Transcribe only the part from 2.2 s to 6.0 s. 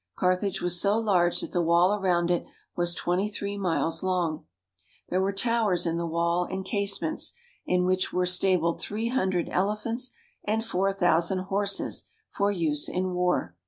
it was twenty three miles long. There were towers in